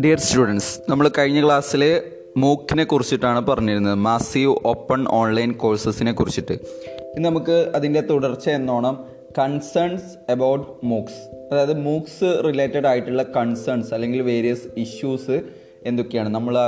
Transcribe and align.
Dear 0.00 0.18
students 0.18 0.80
നമ്മൾ 0.90 1.10
കഴിഞ്ഞ 1.18 1.44
ക്ലാസ്സിൽ 1.44 2.02
മൂക്കിനെ 2.36 2.84
കുറിച്ചിട്ടാണ് 2.84 3.46
പറഞ്ഞിരുന്നത്. 3.46 3.94
മാസീവ് 3.94 4.56
ഓപ്പൺ 4.66 5.08
ഓൺലൈൻ 5.08 5.52
കോഴ്സസിനെ 5.52 6.12
കുറിച്ചിട്ട്. 6.12 6.52
ഇന്ന് 6.52 7.28
നമുക്ക് 7.28 7.72
അതിന്റെ 7.74 8.00
തുടർച്ച 8.00 8.48
എന്നോണം 8.48 9.04
കൺസേൺസ് 9.38 10.30
അബൌട്ട് 10.30 10.86
മൂക്സ് 10.86 11.52
അതായത് 11.52 11.80
മൂക്സ് 11.80 12.44
റിലേറ്റഡ് 12.44 12.86
ആയിട്ടുള്ള 12.86 13.22
കൺസേൺസ് 13.22 13.94
അല്ലെങ്കിൽ 13.94 14.22
വേരിയസ് 14.22 14.68
ഇഷ്യൂസ് 14.76 15.42
എന്തൊക്കെയാണ്. 15.82 16.28
നമ്മൾ 16.28 16.58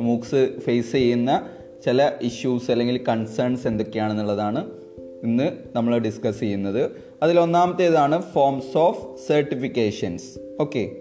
മൂക്സ് 0.00 0.50
ഫേസ് 0.60 0.92
ചെയ്യുന്ന 0.92 1.46
ചില 1.84 2.12
ഇഷ്യൂസ് 2.22 2.70
അല്ലെങ്കിൽ 2.70 3.04
കൺസേൺസ് 3.08 3.66
എന്തൊക്കെയാണെന്നുള്ളതാണ് 3.66 4.81
ഇന്ന് 5.24 5.52
നമ്മൾ 5.76 5.98
ഡിസ്കസ് 5.98 6.40
ചെയ്യുന്നത്. 6.40 6.90
അതിൽ 7.22 7.40
ഒന്നാമത്തേതാണ് 7.40 8.22
ഫോംസ് 8.22 8.78
ഓഫ് 8.78 9.26
സർട്ടിഫിക്കേഷൻസ് 9.28 10.38
ഓക്കെ 10.60 10.92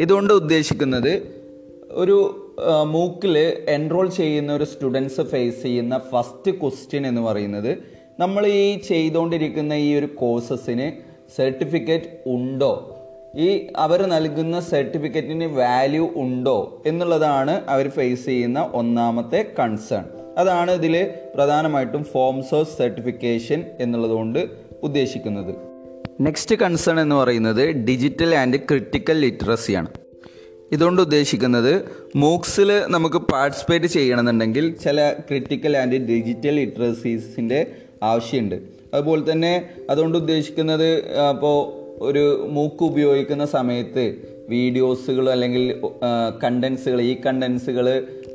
ഇതുകൊണ്ട് 0.00 0.32
ഉദ്ദേശിക്കുന്നത് 0.32 1.42
ഒരു 1.90 2.16
മൂക്കിൽ 2.84 3.38
എൻറോൾ 3.68 4.08
ചെയ്യുന്ന 4.08 4.52
ഒരു 4.52 4.64
സ്റ്റുഡൻസ് 4.64 5.20
ഫേസ് 5.20 5.62
ചെയ്യുന്ന 5.62 6.00
ഫസ്റ്റ് 6.12 6.50
ക്വസ്റ്റ്യൻ 6.60 7.06
എന്ന് 7.06 7.20
പറയുന്നത് 7.20 7.78
നമ്മൾ 8.18 8.46
ഈ 8.46 8.78
ചെയ്തുകൊണ്ടിരിക്കുന്ന 8.80 9.72
ഈ 9.72 9.94
ഒരു 9.94 10.06
കോഴ്സസിന് 10.06 10.92
സർട്ടിഫിക്കറ്റ് 11.36 12.22
ഉണ്ടോ? 12.26 12.72
ഈ 13.36 13.66
അവർ 13.76 14.02
നൽകുന്ന 14.02 14.60
സർട്ടിഫിക്കറ്റിന് 14.60 15.44
വാല്യൂ 15.44 16.10
ഉണ്ടോ 16.16 16.82
എന്നുള്ളതാണ് 16.86 17.62
അവർ 17.68 17.88
ഫേസ് 17.88 18.24
ചെയ്യുന്ന 18.26 18.70
ഒന്നാമത്തെ 18.74 19.54
കൺസേൺ 19.58 20.04
അതാണ് 20.38 20.70
ഇതിൽ 20.70 20.94
പ്രധാനമായിട്ടും 21.34 22.04
ഫോംസ് 22.12 22.54
ഓഫ് 22.54 22.70
സർട്ടിഫിക്കേഷൻ 22.78 23.64
എന്നുള്ളതുകൊണ്ട് 23.80 24.40
ഉദ്ദേശിക്കുന്നത്. 24.82 25.52
നെക്സ്റ്റ് 26.20 26.56
കൺസേൺ 26.56 27.00
എന്ന് 27.00 27.16
പറയുന്നത് 27.16 27.64
ഡിജിറ്റൽ 27.88 28.34
ആൻഡ് 28.34 28.56
ക്രിട്ടിക്കൽ 28.70 29.16
ലിറ്ററസിയാണ് 29.24 29.90
ഇതുകൊണ്ട് 30.74 31.00
ഉദ്ദേശിക്കുന്നത് 31.02 31.72
മൂക്സിൽ 32.16 32.70
നമുക്ക് 32.94 33.18
പാർട്ടിസിപ്പേറ്റ് 33.32 33.86
ചെയ്യണമെന്നുണ്ടെങ്കിൽ 33.86 34.66
ചില 34.84 34.98
ക്രിട്ടിക്കൽ 35.28 35.76
ആൻഡ് 35.76 35.98
ഡിജിറ്റൽ 36.10 36.54
ലിറ്ററസീസിന്റെ 36.60 37.60
ആവശ്യമുണ്ട്. 38.02 38.56
അതുപോലെ 38.94 39.32
തന്നെ 39.32 39.52
അതുകൊണ്ട് 39.90 40.18
ഉദ്ദേശിക്കുന്നത് 40.18 40.88
അപ്പോൾ 41.28 41.56
ഒരു 42.08 42.24
മൂക്ക് 42.50 42.82
ഉപയോഗിക്കുന്ന 42.84 43.44
സമയത്ത് 43.56 44.04
വീഡിയോസുകൾ 44.48 45.26
അല്ലെങ്കിൽ 45.30 45.64
കണ്ടൻസുകൾ 46.44 47.00
ഈ 47.10 47.12
കണ്ടൻസുകൾ 47.26 47.86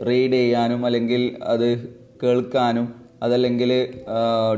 റീഡ് 0.06 0.34
ചെയ്യാനും 0.34 0.86
അല്ലെങ്കിൽ 0.86 1.38
അത് 1.44 1.98
കേൾക്കാനും 2.24 2.96
അതല്ലെങ്കിൽ 3.24 3.90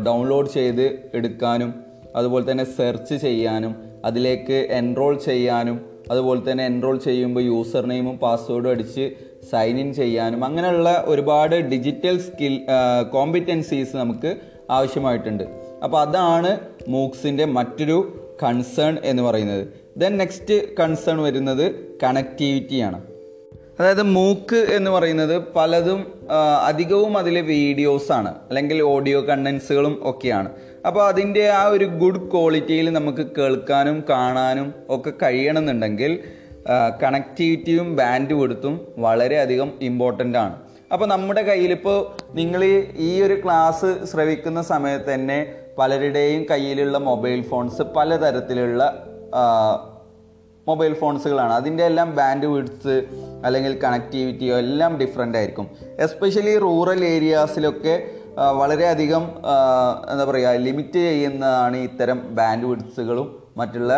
ഡൗൺലോഡ് 0.05 0.49
ചെയ്ത് 0.49 0.99
എടുക്കാനും 1.13 1.73
അതുപോലെ 2.15 2.51
തന്നെ 2.51 2.63
സെർച്ച് 2.63 3.15
ചെയ്യാനും 3.15 3.75
അതിലേക്ക് 4.05 4.53
എൻറോൾ 4.53 5.17
ചെയ്യാനും 5.17 5.89
അതുപോലെ 6.11 6.51
തന്നെ 6.51 6.65
എൻറോൾ 6.65 6.97
ചെയ്യുമ്പോൾ 6.97 7.41
യൂസർ 7.41 7.85
നെയിമും 7.85 8.17
പാസ്വേഡും 8.17 8.69
അടിച്ച് 8.69 9.11
സൈൻ 9.51 9.79
ഇൻ 9.79 9.93
ചെയ്യാനും 9.93 10.45
അങ്ങനെയുള്ള 10.45 11.03
ഒരുപാട് 11.07 11.55
ഡിജിറ്റൽ 11.55 12.19
സ്കിൽ 12.19 12.61
കോമ്പിറ്റൻസീസ് 13.11 13.95
നമുക്ക് 13.95 14.37
ആവശ്യമായിട്ടുണ്ട്. 14.69 15.43
അപ്പോൾ 15.83 15.99
അതാണ് 16.01 16.59
മൂക്സിന്റെ 16.87 17.45
മറ്റൊരു 17.45 17.97
കൺസേൺ 18.43 18.97
എന്ന് 19.03 19.23
പറയുന്നത്. 19.23 19.67
ദെൻ 19.97 20.17
നെക്സ്റ്റ് 20.17 20.75
കൺസേൺ 20.75 21.17
വരുന്നത് 21.17 21.97
കണക്ടിവിറ്റിയാണ് 22.03 23.01
അതായത് 23.79 24.03
മൂക്ക് 24.15 24.59
എന്ന് 24.77 24.91
പറയുന്നത് 24.91 25.35
പലതും 25.55 25.99
അധികവും 26.69 27.13
അതിലെ 27.17 27.41
വീഡിയോസാണ് 27.51 28.31
അല്ലെങ്കിൽ 28.49 28.79
ഓഡിയോ 28.93 29.19
കണ്ടൻസുകളും 29.29 29.93
ഒക്കെയാണ്. 30.11 30.49
അപ്പോൾ 30.87 31.03
അതിന്റെ 31.11 31.43
ആ 31.59 31.63
ഒരു 31.75 31.85
ഗുഡ് 32.01 32.21
ക്വാളിറ്റിയിൽ 32.31 32.87
നമുക്ക് 32.97 33.23
കേൾക്കാനും 33.37 33.97
കാണാനും 34.09 34.67
ഒക്കെ 34.95 35.13
കഴിയണമെന്നുണ്ടെങ്കിൽ 35.23 36.11
കണക്ടിവിറ്റിയും 37.03 37.87
ബാൻഡ് 37.99 38.33
കൊടുത്തും 38.33 38.73
വളരെയധികം 39.05 39.69
ഇമ്പോർട്ടന്റ് 39.89 40.37
ആണ്. 40.37 40.55
അപ്പോൾ 40.93 41.07
നമ്മുടെ 41.13 41.41
കയ്യിലിപ്പോൾ 41.49 41.97
നിങ്ങൾ 42.39 42.61
ഈ 43.09 43.11
ഒരു 43.25 43.35
ക്ലാസ് 43.43 43.89
ശ്രവിക്കുന്ന 44.11 44.61
സമയത്ത് 44.73 45.09
തന്നെ 45.13 45.39
പലരുടെയും 45.77 46.41
കയ്യിലുള്ള 46.51 46.97
മൊബൈൽ 47.09 47.41
ഫോൺസ് 47.49 47.83
പലതരത്തിലുള്ള 47.95 48.83
മൊബൈൽ 50.67 50.93
ഫോൺസുകളാണ്. 50.93 51.53
അതിന്റെ 51.53 51.83
എല്ലാം 51.85 52.15
ബാൻഡ് 52.15 52.45
വിഡ്സ് 52.45 52.95
അല്ലെങ്കിൽ 53.45 53.79
കണക്ടിവിറ്റിയോ 53.83 54.57
എല്ലാം 54.57 54.97
ഡിഫറെന്റ് 54.97 55.37
ആയിരിക്കും. 55.37 55.67
എസ്പെഷ്യലി 55.99 56.57
റൂറൽ 56.57 57.05
ഏരിയാസിലൊക്കെ 57.05 57.95
വളരെയധികം 58.59 59.23
എന്താ 60.11 60.25
പറയുക 60.25 60.49
ലിമിറ്റ് 60.65 60.99
ചെയ്യുന്നതാണ് 60.99 61.77
ഇത്തരം 61.77 62.35
ബാൻഡ് 62.35 62.65
വിഡ്സുകളും 62.65 63.27
മറ്റുള്ള 63.57 63.93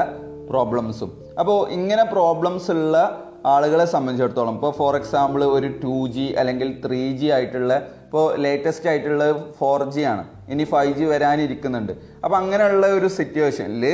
പ്രോബ്ലംസും 0.50 1.12
അപ്പോൾ 1.40 1.70
ഇങ്ങനെ 1.70 2.04
പ്രോബ്ലംസ് 2.04 2.72
ഉള്ള 2.72 3.26
ആളുകളെ 3.46 3.86
സംബന്ധിച്ചിടത്തോളം 3.86 4.54
ഇപ്പോൾ 4.54 4.72
ഫോർ 4.72 4.96
എക്സാമ്പിൾ 4.96 5.44
ഒരു 5.44 5.68
ടു 5.84 6.08
ജി 6.08 6.26
അല്ലെങ്കിൽ 6.42 6.82
ത്രീ 6.86 7.18
ജി 7.18 7.26
ആയിട്ടുള്ള 7.26 7.74
ഇപ്പോൾ 8.06 8.26
ലേറ്റസ്റ്റ് 8.42 8.90
ആയിട്ടുള്ള 8.90 9.26
ഫോർ 9.60 9.84
ജി 9.90 10.02
ആണ്. 10.02 10.24
ഇനി 10.50 10.64
ഫൈവ് 10.64 10.94
ജി 10.94 11.04
വരാനിരിക്കുന്നുണ്ട്. 11.04 11.94
അപ്പോൾ 12.24 12.38
അങ്ങനെയുള്ള 12.38 12.88
ഒരു 12.88 13.08
സിറ്റുവേഷനിൽ 13.08 13.86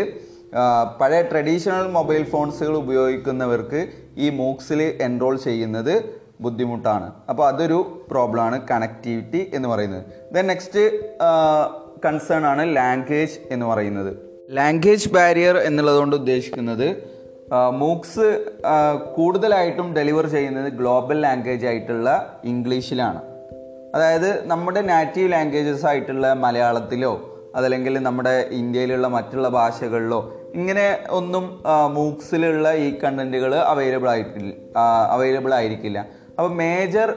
പഴയ 0.99 1.21
ട്രഡീഷണൽ 1.21 1.87
മൊബൈൽ 1.87 2.23
ഫോൺസുകൾ 2.23 2.77
ഉപയോഗിക്കുന്നവർക്ക് 2.77 3.87
ഈ 4.17 4.29
മൂക്സിൽ 4.29 4.81
എൻറോൾ 4.81 5.37
ചെയ്യുന്നത് 5.37 6.03
ബുദ്ധിമുട്ടാണ്. 6.41 7.13
അപ്പോൾ 7.29 7.47
അതൊരു 7.47 8.07
പ്രോബ്ലമാണ് 8.11 8.67
കണക്ടിവിറ്റി 8.67 9.51
എന്ന് 9.53 9.69
പറയുന്നത്. 9.69 10.05
ദെൻ 10.33 10.47
നെക്സ്റ്റ് 10.47 10.99
കൺസേൺ 12.05 12.45
ആണ് 12.45 12.75
ലാംഗ്വേജ് 12.75 13.39
എന്ന് 13.51 13.65
പറയുന്നത്. 13.65 14.17
ലാംഗ്വേജ് 14.51 15.09
ബാരിയർ 15.09 15.57
എന്നുള്ളതുകൊണ്ട് 15.57 16.15
ഉദ്ദേശിക്കുന്നത് 16.15 17.17
മൂക്സ് 17.71 18.45
കൂടുതലായിട്ടും 19.15 19.95
ഡെലിവർ 19.95 20.27
ചെയ്യുന്നത് 20.27 20.73
ഗ്ലോബൽ 20.73 21.21
ലാംഗ്വേജ് 21.21 21.65
ആയിട്ടുള്ള 21.65 22.39
ഇംഗ്ലീഷിലാണ് 22.43 23.21
അതായത് 23.95 24.47
നമ്മുടെ 24.47 24.81
നാറ്റീവ് 24.81 25.31
ലാംഗ്വേജസ് 25.31 25.85
ആയിട്ടുള്ള 25.85 26.33
മലയാളത്തിലോ 26.33 27.36
അതല്ലെങ്കിൽ 27.57 27.99
നമ്മുടെ 27.99 28.49
ഇന്ത്യയിലുള്ള 28.51 29.07
മറ്റുള്ള 29.07 29.49
ഭാഷകളിലോ 29.49 30.19
ഇങ്ങനെ 30.55 30.99
ഒന്നും 31.09 31.63
മൂക്സിലുള്ള 31.93 32.73
ഈ 32.73 32.99
കണ്ടന്റുകൾ 32.99 33.55
അവൈലബിൾ 33.55 34.09
ആയിട്ടില്ല 34.09 34.53
അവൈലബിൾ 35.11 35.53
ആയിരിക്കില്ല. 35.53 35.99
അപ്പോൾ 36.39 36.53
മേജർ 36.55 37.15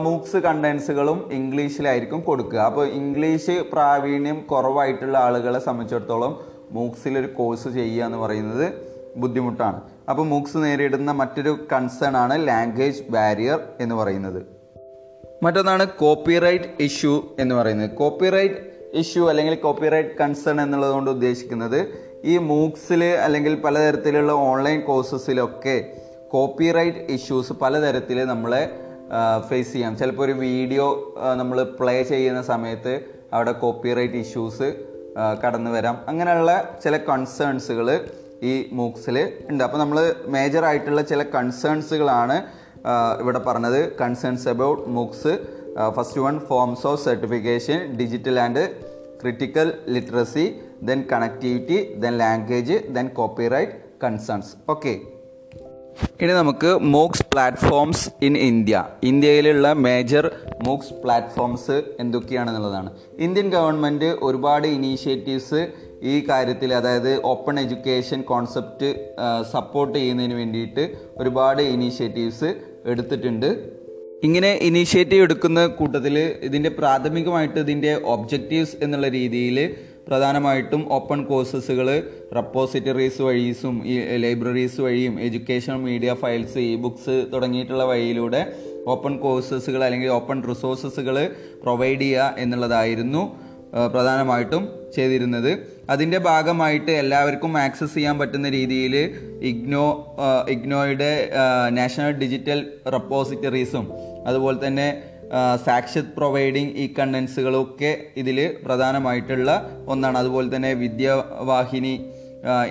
മൂക്സ് 0.00 0.36
കണ്ടൻസുകളും 0.36 1.28
ഇംഗ്ലീഷിലായിരിക്കും 1.32 2.20
കൊടുക്കുക. 2.20 2.58
അപ്പോൾ 2.58 2.86
ഇംഗ്ലീഷ് 2.86 3.64
പ്രാവീണ്യം 3.72 4.40
കുറവായിട്ടുള്ള 4.40 5.18
ആളുകളെ 5.18 5.58
സംബന്ധിച്ചിടത്തോളം 5.58 6.40
മൂക്സിലൊരു 6.70 7.26
കോഴ്സ് 7.26 7.68
ചെയ്യുക 7.68 8.04
എന്ന് 8.04 8.18
പറയുന്നത് 8.18 8.72
ബുദ്ധിമുട്ടാണ്. 9.16 9.80
അപ്പോൾ 10.10 10.26
മൂക്സ് 10.26 10.56
നേരിടുന്ന 10.56 11.12
മറ്റൊരു 11.12 11.66
കൺസേൺ 11.72 12.16
ആണ് 12.16 12.48
ലാംഗ്വേജ് 12.48 13.02
ബാരിയർ 13.10 13.60
എന്ന് 13.80 13.94
പറയുന്നത്. 13.94 14.42
മറ്റൊന്നാണ് 15.42 15.88
കോപ്പിറൈറ്റ് 15.88 16.64
ഇഷ്യൂ 16.80 17.14
എന്ന് 17.38 17.54
പറയുന്നത്. 17.54 17.90
കോപ്പിറൈറ്റ് 17.90 18.71
ഇഷ്യൂ 19.00 19.22
അല്ലെങ്കിൽ 19.30 19.54
കോപ്പിറൈറ്റ് 19.54 20.16
കൺസേൺ 20.20 20.56
എന്നുള്ളതുകൊണ്ട് 20.60 21.10
ഉദ്ദേശിക്കുന്നത് 21.10 21.78
ഈ 22.24 22.34
മൂക്സിൽ 22.38 23.02
അല്ലെങ്കിൽ 23.04 23.54
പലതരത്തിലുള്ള 23.64 24.32
ഓൺലൈൻ 24.32 24.80
കോഴ്സസിലൊക്കെ 24.80 25.76
കോപ്പിറൈറ്റ് 26.28 26.98
ഇഷ്യൂസ് 27.14 27.52
പലതരത്തിൽ 27.52 28.18
നമ്മളെ 28.24 28.62
ഫേസ് 29.48 29.72
ചെയ്യാം. 29.72 29.96
ചിലപ്പോൾ 29.96 30.24
ഒരു 30.24 30.32
വീഡിയോ 30.32 30.86
നമ്മൾ 31.36 31.58
പ്ലേ 31.78 32.02
ചെയ്യുന്ന 32.02 32.42
സമയത്ത് 32.42 32.94
അവിടെ 33.32 33.52
കോപ്പിറൈറ്റ് 33.52 34.20
ഇഷ്യൂസ് 34.24 34.68
കടന്നു 35.44 35.70
വരാം. 35.70 35.96
അങ്ങനെയുള്ള 36.08 36.52
ചില 36.84 36.96
കൺസേൺസുകൾ 36.96 37.88
ഈ 38.42 38.52
മൂക്സിൽ 38.72 39.16
ഉണ്ട്. 39.50 39.64
അപ്പോൾ 39.64 39.78
നമ്മൾ 39.78 39.98
മേജർ 40.26 40.64
ആയിട്ടുള്ള 40.64 41.02
ചില 41.02 41.22
കൺസേൺസുകളാണ് 41.22 42.36
ഇവിടെ 43.20 43.40
പറഞ്ഞത്. 43.48 43.80
Concerns 44.00 44.48
about 44.48 44.82
MOOCs 44.90 45.32
first 45.96 46.20
one 46.20 46.38
forms 46.48 46.86
of 46.86 47.00
certification 47.04 47.78
digital 48.00 48.38
and 48.40 48.64
critical 49.22 49.68
literacy 49.94 50.46
then 50.82 51.00
connectivity 51.12 51.78
then 52.04 52.14
language 52.18 52.78
then 52.96 53.08
copyright 53.08 53.72
concerns 54.04 54.52
okay 54.68 54.94
ഇനി 56.22 56.32
നമുക്ക് 56.32 56.70
മൂക്സ് 56.94 57.24
പ്ലാറ്റ്ഫോംസ് 57.32 58.04
ഇൻ 58.26 58.36
ഇന്ത്യ 58.48 58.76
ഇന്ത്യയിലുള്ള 59.02 59.72
മേജർ 59.86 60.24
മൂക്സ് 60.66 60.94
പ്ലാറ്റ്ഫോംസ് 61.02 61.82
എന്തൊക്കെയാണെന്നുള്ളതാണ്. 61.98 62.90
ഇന്ത്യൻ 63.18 63.48
ഗവൺമെന്റ് 63.50 64.08
ഒരുപാട് 64.22 64.66
ഇനീഷ്യേറ്റീവ്സ് 64.66 65.60
ഈ 66.02 66.14
കാര്യത്തിൽ 66.28 66.74
അതായത് 66.74 67.12
ഓപ്പൺ 67.32 67.60
എഡ്യൂക്കേഷൻ 67.60 68.22
കോൺസെപ്റ്റ് 68.22 68.88
സപ്പോർട്ട് 69.52 69.98
ചെയ്യുന്നതിന് 69.98 70.34
വേണ്ടിയിട്ട് 70.34 70.84
ഒരുപാട് 71.16 71.62
ഇനീഷ്യേറ്റീവ്സ് 71.62 72.50
എടുത്തിട്ടുണ്ട്. 72.84 73.50
ഇങ്ങനെ 74.22 74.50
ഇനീഷ്യേറ്റീവ് 74.62 75.22
എടുക്കുന്ന 75.22 75.60
കൂട്ടത്തിൽ 75.78 76.16
ഇതിന്റെ 76.42 76.70
പ്രാഥമികമായിട്ട് 76.70 77.58
ഇതിന്റെ 77.58 77.92
ഒബ്ജക്റ്റീവ്സ് 78.04 78.76
എന്നുള്ള 78.82 79.08
രീതിയിൽ 79.08 79.56
പ്രധാനമായിട്ടും 80.08 80.82
ഓപ്പൺ 80.92 81.18
കോഴ്സസുകൾ 81.24 81.88
റെപ്പോസിറ്ററീസ് 82.34 83.22
വഴീസും 83.22 83.74
ഈ 83.86 83.94
ലൈബ്രറീസ് 84.16 84.80
വഴിയും 84.80 85.14
education 85.20 85.76
media 85.80 86.12
files 86.14 86.62
e 86.68 86.72
books 86.76 87.16
തുടങ്ങിയിട്ടുള്ള 87.32 87.84
വഴിയിലൂടെ 87.84 88.42
ഓപ്പൺ 88.86 89.14
കോഴ്സസുകൾ 89.16 89.82
അല്ലെങ്കിൽ 89.84 90.10
ഓപ്പൺ 90.10 90.38
റിസോഴ്സസുകൾ 90.50 91.16
പ്രൊവൈഡ് 91.62 92.00
ചെയ്യുക 92.00 92.34
എന്നുള്ളതായിരുന്നു 92.38 93.22
പ്രധാനമായിട്ടും 93.92 94.62
ചെയ്തിരുന്നത്. 94.94 95.52
അതിന്റെ 95.90 96.18
ഭാഗമായിട്ട് 96.18 96.90
എല്ലാവർക്കും 96.90 97.58
ആക്സസ് 97.58 97.94
ചെയ്യാൻ 97.94 98.18
പറ്റുന്ന 98.18 98.48
രീതിയിൽ 98.48 98.96
ഇഗ്നോ 99.42 100.16
ഇഗ്നോയുടെ 100.48 101.30
നാഷണൽ 101.68 102.10
ഡിജിറ്റൽ 102.10 102.66
റെപ്പോസിറ്ററീസും 102.92 103.92
അതുപോലെ 104.26 104.66
തന്നെ 104.66 105.02
സാക്ഷത് 105.64 106.12
പ്രൊവൈഡിങ് 106.16 106.70
ഈ 106.70 106.94
കണ്ടൻസുകളൊക്കെ 106.98 107.98
ഇതിൽ 108.16 108.56
പ്രധാനമായിട്ടുള്ള 108.64 109.70
ഒന്നാണ്. 109.88 110.18
അതുപോലെ 110.18 110.56
തന്നെ 110.56 110.74
വിദ്യാവാഹിനി 110.74 112.10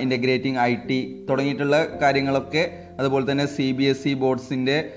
ഇന്റഗ്രേറ്റിംഗ് 0.00 0.58
ഐ 0.58 0.74
ടി 0.74 1.26
തുടങ്ങിയിട്ടുള്ള 1.30 1.98
കാര്യങ്ങളൊക്കെ 2.02 2.78
അതുപോലെ 2.98 3.30
തന്നെ 3.30 3.46
സി 3.46 3.72
ബി 3.72 3.84
എസ് 3.84 4.08
ഇ 4.08 4.14
ബോർഡ്സിന്റെ 4.14 4.92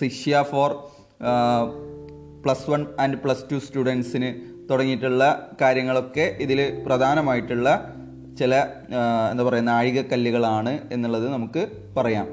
ശിഷ്യ 0.00 0.44
for 0.50 0.70
plus 2.44 2.70
one 2.70 2.86
and 3.00 3.18
plus 3.18 3.44
two 3.52 3.56
സ്റ്റുഡൻസിന് 3.56 4.55
തുടങ്ങിയിട്ടുള്ള 4.70 5.50
കാര്യങ്ങളൊക്കെ 5.60 6.36
ഇതിൽ 6.40 6.82
പ്രധാനമായിട്ടുള്ള 6.86 7.68
ചില 8.38 8.54
എന്താ 9.30 9.44
പറയുക 9.44 9.64
നാഴികക്കല്ലുകളാണ് 9.64 10.78
എന്നുള്ളത് 10.92 11.28
നമുക്ക് 11.32 11.68
പറയാം. 11.96 12.26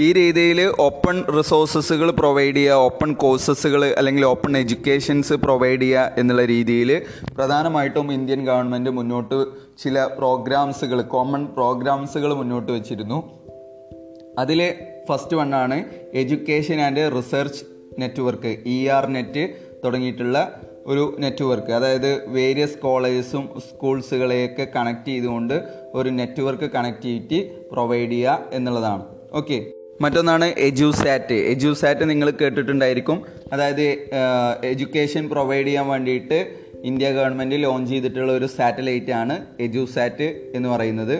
ഈ 0.00 0.12
രീതിയിൽ 0.12 0.72
ഓപ്പൺ 0.78 1.24
റിസോഴ്സസുകൾ 1.38 2.10
പ്രൊവൈഡ് 2.10 2.56
ചെയ്യുക 2.56 2.74
ഓപ്പൺ 2.74 3.12
കോഴ്സസുകൾ 3.12 3.84
അല്ലെങ്കിൽ 3.98 4.24
ഓപ്പൺ 4.24 4.56
എഡ്യൂക്കേഷൻസ് 4.56 5.32
പ്രൊവൈഡ് 5.32 5.80
ചെയ്യുക 5.80 6.12
എന്നുള്ള 6.18 6.44
രീതിയിൽ 6.44 7.02
പ്രധാനമായിട്ടും 7.36 8.12
ഇന്ത്യൻ 8.12 8.46
ഗവൺമെന്റ് 8.46 8.90
മുന്നോട്ട് 8.90 9.44
ചില 9.82 10.04
പ്രോഗ്രാംസുകൾ 10.18 11.02
കോമൺ 11.02 11.46
പ്രോഗ്രാംസുകൾ 11.46 12.34
മുന്നോട്ട് 12.34 12.72
വെച്ചിരുന്നു. 12.72 13.18
അതിൽ 14.38 14.74
first 15.08 15.36
വണ്ണാണ് 15.36 15.84
education 16.14 16.80
and 16.80 17.04
research 17.16 17.64
network 18.00 18.52
E 18.66 18.86
R 18.86 19.06
net 19.06 19.44
തുടങ്ങിയിട്ടുള്ള 19.84 20.60
ഒരു 20.90 21.04
നെറ്റ്വർക്ക് 21.18 21.72
അതായത് 21.78 22.10
വേരിയസ് 22.36 22.78
കോളേജസും 22.78 23.44
സ്കൂൾസുകളെയൊക്കെ 23.68 24.66
കണക്ട് 24.76 25.08
ചെയ്തുകൊണ്ട് 25.08 25.56
ഒരു 25.94 26.10
നെറ്റ്വർക്ക് 26.18 26.68
കണക്ടിവിറ്റി 26.76 27.38
പ്രൊവൈഡ് 27.72 28.10
ചെയ്യുക 28.10 28.44
എന്നുള്ളതാണ്. 28.52 29.04
ഓക്കെ 29.32 29.58
മറ്റൊന്നാണ് 30.00 30.46
എജുസാറ്റ്. 30.66 31.34
എജുസാറ്റ് 31.52 32.04
നിങ്ങൾ 32.10 32.28
കേട്ടിട്ടുണ്ടായിരിക്കും. 32.30 33.18
അതായത് 33.52 33.86
എഡ്യൂക്കേഷൻ 34.64 35.24
പ്രൊവൈഡ് 35.28 35.66
ചെയ്യാൻ 35.66 35.86
വേണ്ടിയിട്ട് 35.88 36.38
ഇന്ത്യ 36.84 37.08
ഗവൺമെന്റ് 37.10 37.56
ലോഞ്ച് 37.62 37.90
ചെയ്തിട്ടുള്ള 37.92 38.32
ഒരു 38.32 38.46
സാറ്റലൈറ്റ് 38.46 39.12
ആണ് 39.22 39.34
എജുസാറ്റ് 39.60 40.28
എന്ന് 40.54 40.68
പറയുന്നത്. 40.68 41.16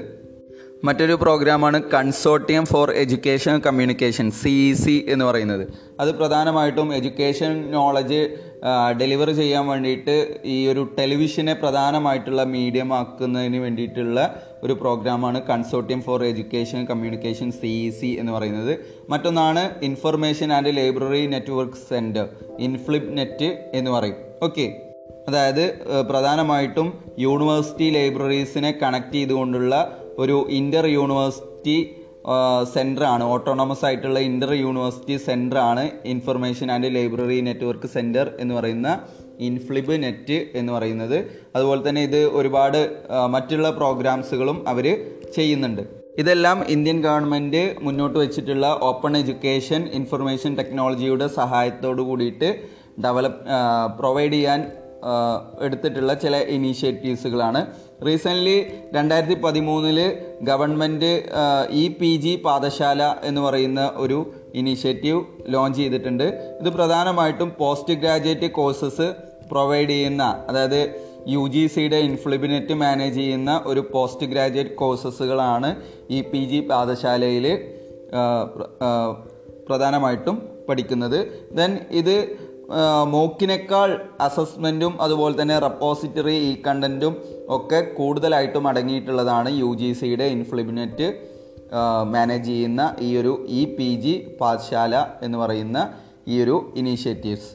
മറ്റൊരു 0.85 1.15
പ്രോഗ്രാമാണ് 1.23 1.79
consortium 1.95 2.65
for 2.65 2.91
education 2.91 3.55
communication 3.67 4.27
C 4.31 4.53
E 4.71 4.73
C 4.73 4.95
എന്ന് 5.09 5.25
പറയുന്നത്. 5.25 5.65
അത് 6.01 6.11
പ്രധാനമായിട്ടും 6.15 6.89
എഡ്യൂക്കേഷൻ 6.95 7.53
നോളജ് 7.71 8.21
ഡെലിവർ 9.01 9.31
ചെയ്യാൻ 9.31 9.67
വേണ്ടിയിട്ട് 9.67 10.41
ഈ 10.45 10.69
ഒരു 10.69 10.89
ടെലിവിഷനെ 10.99 11.53
പ്രധാനമായിട്ടുള്ള 11.53 12.45
മീഡിയം 12.45 12.95
ആക്കുന്നതിന് 12.95 13.57
വേണ്ടിയിട്ടുള്ള 13.57 14.35
ഒരു 14.65 14.73
പ്രോഗ്രാമാണ് 14.73 15.43
consortium 15.43 16.03
for 16.03 16.25
education 16.25 16.85
communication 16.85 17.51
C 17.51 17.87
E 17.87 17.91
C 17.91 18.07
എന്ന് 18.21 18.33
പറയുന്നത്. 18.33 18.79
മറ്റൊന്നാണ് 19.11 19.85
information 19.85 20.53
and 20.53 20.77
library 20.77 21.27
network 21.27 21.81
centre 21.89 22.29
INFLIBNET 23.19 23.71
എന്ന് 23.75 23.91
പറയും. 23.91 24.17
ഓക്കെ 24.43 24.67
അതായത് 25.29 25.65
പ്രധാനമായിട്ടും 26.09 26.99
യൂണിവേഴ്സിറ്റി 27.19 27.91
ലൈബ്രറീസിനെ 27.91 28.71
കണക്ട് 28.83 29.13
ചെയ്തുകൊണ്ടുള്ള 29.13 29.75
ഒരു 30.19 30.47
ഇന്റർ 30.51 30.87
യൂണിവേഴ്സിറ്റി 30.87 31.77
സെന്റർ 32.75 33.05
ആണ് 33.05 33.25
ഓട്ടോണമസ് 33.25 33.85
ആയിട്ടുള്ള 33.85 34.19
ഇന്റർ 34.19 34.53
യൂണിവേഴ്സിറ്റി 34.53 35.17
സെന്റർ 35.17 35.59
ആണ് 35.59 35.91
information 36.05 36.73
and 36.73 36.95
library 36.97 37.41
network 37.41 37.87
centre 37.87 38.33
എന്ന് 38.39 38.55
പറയുന്ന 38.55 38.89
ഇൻഫ്ലിബ് 39.39 40.03
നെറ്റ് 40.03 40.39
എന്ന് 40.55 40.73
പറയുന്നത്. 40.73 41.17
അതുപോലെ 41.57 41.89
തന്നെ 41.89 42.03
ഇത് 42.03 42.21
ഒരുപാട് 42.39 42.81
മറ്റുള്ള 43.29 43.71
പ്രോഗ്രാംസുകളും 43.71 44.69
അവർ 44.69 44.87
ചെയ്യുന്നുണ്ട്. 45.37 45.83
ഇതെല്ലാം 46.19 46.65
ഇന്ത്യൻ 46.69 47.03
ഗവൺമെന്റ് 47.03 47.77
മുന്നോട്ട് 47.83 48.19
വെച്ചിട്ടുള്ള 48.19 48.67
ഓപ്പൺ 48.83 49.17
എഡ്യൂക്കേഷൻ 49.17 49.83
ഇൻഫർമേഷൻ 49.99 50.57
ടെക്നോളജിയുടെ 50.57 51.27
സഹായത്തോടു 51.27 52.03
കൂടിയിട്ട് 52.03 52.49
ഡെവലപ്പ് 53.05 53.41
പ്രൊവൈഡ് 53.99 54.33
ചെയ്യാൻ 54.33 54.61
എടുത്തിട്ടുള്ള 55.61 56.15
ചില 56.15 56.37
ഇനീഷ്യേറ്റീവ്സുകളാണ് 56.57 57.61
റീസെന്റ്ലി 58.07 58.57
രണ്ടായിരത്തി 58.97 59.37
പതിമൂന്നിൽ 59.45 59.99
government 60.49 61.13
E 61.83 61.85
P 61.99 62.11
G 62.25 62.33
Pathshala 62.45 63.03
എന്ന് 63.29 63.41
പറയുന്ന 63.47 63.83
ഒരു 64.05 64.19
ഇനീഷ്യേറ്റീവ് 64.61 65.21
ലോഞ്ച് 65.55 65.79
ചെയ്തിട്ടുണ്ട്. 65.81 66.27
ഇത് 66.61 66.71
പ്രധാനമായിട്ടും 66.79 67.51
പോസ്റ്റ് 67.61 67.97
ഗ്രാജുവേറ്റ് 68.03 68.51
കോഴ്സസ് 68.59 69.09
പ്രൊവൈഡ് 69.53 69.91
ചെയ്യുന്ന 69.95 70.25
അതായത് 70.49 70.81
യു 71.35 71.43
ജി 71.55 71.63
സിയുടെ 71.67 71.99
ഇൻഫ്ലിബിനെറ്റ് 72.09 72.75
മാനേജ് 72.83 73.19
ചെയ്യുന്ന 73.21 73.55
ഒരു 73.71 73.83
പോസ്റ്റ് 73.95 74.29
ഗ്രാജുവേറ്റ് 74.33 74.77
കോഴ്സസുകളാണ് 74.83 75.71
ഇ 76.11 76.21
പി 76.31 76.43
ജി 76.51 76.61
പാഠശാലയിൽ 76.71 77.47
പ്രധാനമായിട്ടും 79.69 80.37
പഠിക്കുന്നത്. 80.69 81.19
ദെൻ 81.59 81.73
ഇത് 82.01 82.15
മോക്കിനേക്കാൾ 83.13 83.91
അസസ്മെന്റും 84.21 84.93
അതുപോലെ 85.05 85.35
തന്നെ 85.41 85.57
റെപ്പോസിറ്ററി 85.59 86.35
ഈ 86.49 86.51
കണ്ടന്റും 86.67 87.15
ഒക്കെ 87.57 87.81
കൂടുതലായിട്ടും 87.99 88.69
അടങ്ങിയിട്ടുള്ളതാണ് 88.69 89.59
യു 89.59 89.71
ജി 89.75 89.93
സിയുടെ 89.93 90.25
ഇൻഫ്ലിമിനറ്റ് 90.25 91.09
മാനേജ് 92.13 92.45
ചെയ്യുന്ന 92.45 92.83
ഈ 93.01 93.17
ഒരു 93.17 93.47
ഇ 93.49 93.65
പി 93.65 93.89
ജി 94.05 94.15
പാഠശാല 94.41 94.95
എന്ന് 95.23 95.39
പറയുന്ന 95.39 95.79
ഈ 96.29 96.43
ഒരു 96.43 96.73
ഇനീഷ്യേറ്റീവ്സ്. 96.77 97.51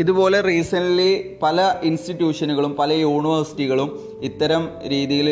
ഇതുപോലെ 0.00 0.40
റീസെന്റ്ലി 0.40 1.10
പല 1.42 1.58
ഇൻസ്റ്റിറ്റ്യൂഷനുകളും 1.82 2.72
പല 2.78 2.92
യൂണിവേഴ്സിറ്റികളും 2.92 3.90
ഇത്തരം 4.22 4.70
രീതിയിൽ 4.88 5.28